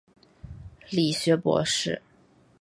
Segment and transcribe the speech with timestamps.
[0.89, 2.01] 理学博士。